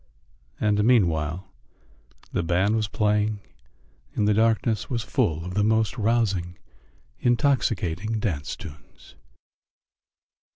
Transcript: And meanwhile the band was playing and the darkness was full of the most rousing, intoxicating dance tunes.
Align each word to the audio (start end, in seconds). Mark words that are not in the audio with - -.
And 0.59 0.83
meanwhile 0.83 1.51
the 2.31 2.41
band 2.41 2.75
was 2.75 2.87
playing 2.87 3.39
and 4.15 4.27
the 4.27 4.33
darkness 4.33 4.89
was 4.89 5.03
full 5.03 5.45
of 5.45 5.53
the 5.53 5.63
most 5.63 5.95
rousing, 5.95 6.57
intoxicating 7.19 8.19
dance 8.19 8.55
tunes. 8.55 9.13